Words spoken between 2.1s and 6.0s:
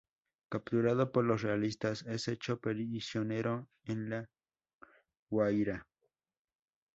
hecho prisionero en La Guaira.